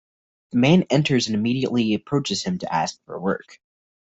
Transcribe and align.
The 0.49 0.57
man 0.57 0.81
enters 0.89 1.27
and 1.27 1.35
immediately 1.35 1.93
approaches 1.93 2.41
him 2.41 2.57
to 2.57 2.73
ask 2.73 2.99
for 3.05 3.19
work. 3.21 3.59